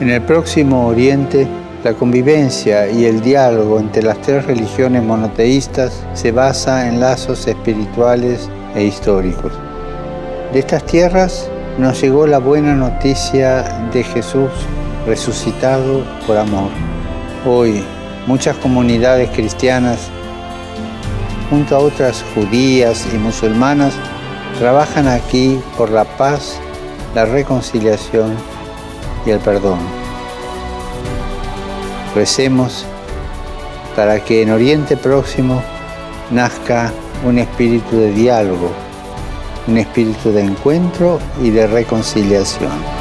[0.00, 1.48] En el próximo Oriente,
[1.82, 8.48] la convivencia y el diálogo entre las tres religiones monoteístas se basa en lazos espirituales
[8.76, 9.52] e históricos.
[10.52, 14.50] De estas tierras nos llegó la buena noticia de Jesús
[15.04, 16.70] resucitado por amor.
[17.44, 17.82] Hoy,
[18.28, 20.10] muchas comunidades cristianas,
[21.50, 23.94] junto a otras judías y musulmanas,
[24.60, 26.60] trabajan aquí por la paz,
[27.16, 28.36] la reconciliación
[29.26, 29.97] y el perdón.
[33.94, 35.62] Para que en Oriente Próximo
[36.30, 36.92] nazca
[37.24, 38.70] un espíritu de diálogo,
[39.66, 42.97] un espíritu de encuentro y de reconciliación.